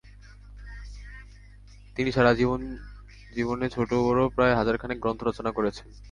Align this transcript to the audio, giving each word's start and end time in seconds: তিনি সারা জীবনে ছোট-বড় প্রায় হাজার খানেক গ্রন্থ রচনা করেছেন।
তিনি 1.95 2.09
সারা 2.11 2.31
জীবনে 3.33 3.65
ছোট-বড় 3.69 4.21
প্রায় 4.29 4.55
হাজার 4.55 4.75
খানেক 4.77 4.97
গ্রন্থ 4.99 5.21
রচনা 5.23 5.51
করেছেন। 5.51 5.87